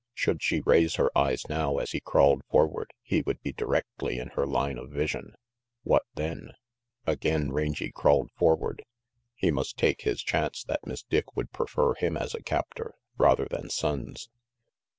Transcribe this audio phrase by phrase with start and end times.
[0.15, 4.29] Should she raise her eyes now as he crawled forward, he would be directly in
[4.29, 5.35] her line of vision.
[5.83, 6.53] What then?
[7.05, 8.83] Again Rangy crawled forward.
[9.35, 13.45] He must take his chance that Miss Dick would prefer him as a captor rather
[13.45, 14.29] than Sonnes.